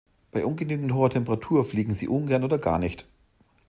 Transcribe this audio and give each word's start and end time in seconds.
Bei 0.31 0.43
ungenügend 0.47 0.93
hoher 0.93 1.11
Temperatur 1.11 1.63
fliegen 1.63 1.93
sie 1.93 2.07
ungern 2.07 2.43
oder 2.43 2.57
gar 2.57 2.79
nicht. 2.79 3.07